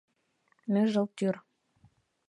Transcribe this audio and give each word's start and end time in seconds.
Ныжыл 0.71 1.07
тӱр. 1.17 1.35